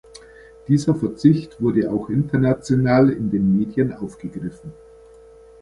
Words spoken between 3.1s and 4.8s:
in den Medien aufgegriffen.